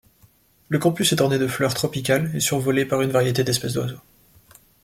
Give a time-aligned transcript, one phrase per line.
[0.69, 4.01] Le campus est orné de fleurs tropicales et survolé par une variété d'espèces d'oiseaux.